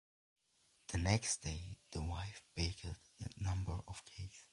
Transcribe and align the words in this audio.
The 0.87 0.97
next 0.97 1.43
day, 1.43 1.77
the 1.91 2.01
wife 2.01 2.41
baked 2.55 2.85
a 2.85 2.93
number 3.37 3.81
of 3.87 4.03
cakes. 4.03 4.47